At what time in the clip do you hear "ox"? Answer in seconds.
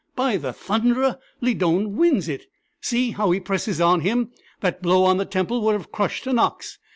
6.39-6.79